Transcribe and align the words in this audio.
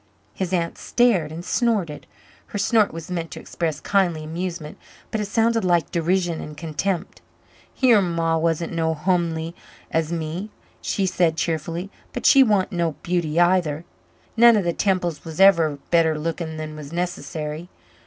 His 0.33 0.51
aunt 0.51 0.79
stared 0.79 1.31
and 1.31 1.45
snorted. 1.45 2.07
Her 2.47 2.57
snort 2.57 2.91
was 2.91 3.11
meant 3.11 3.29
to 3.29 3.39
express 3.39 3.79
kindly 3.79 4.23
amusement, 4.23 4.79
but 5.11 5.21
it 5.21 5.27
sounded 5.27 5.63
like 5.63 5.91
derision 5.91 6.41
and 6.41 6.57
contempt. 6.57 7.21
"Yer 7.77 8.01
ma 8.01 8.35
wasn't 8.35 8.75
so 8.75 8.95
humly 8.95 9.53
as 9.91 10.11
me," 10.11 10.49
she 10.81 11.05
said 11.05 11.37
cheerfully, 11.37 11.91
"but 12.13 12.25
she 12.25 12.41
wan't 12.41 12.71
no 12.71 12.93
beauty 13.03 13.39
either. 13.39 13.85
None 14.35 14.55
of 14.55 14.63
the 14.63 14.73
Temples 14.73 15.23
was 15.23 15.39
ever 15.39 15.77
better 15.91 16.17
lookin' 16.17 16.57
than 16.57 16.75
was 16.75 16.91
necessary. 16.91 17.69